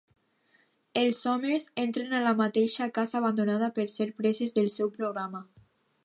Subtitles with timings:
[1.01, 5.43] Els homes entren a la mateixa casa abandonada per ser preses del seu programa.